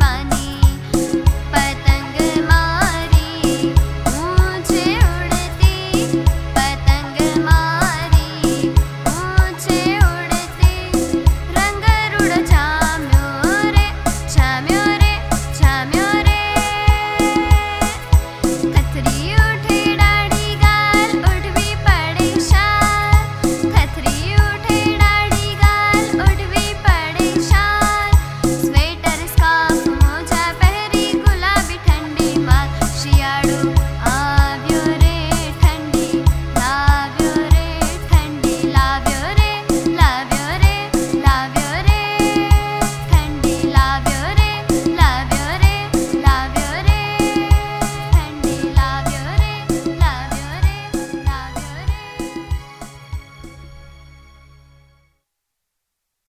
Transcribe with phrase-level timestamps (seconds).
[0.00, 0.29] my